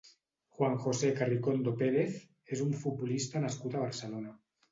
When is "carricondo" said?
1.19-1.73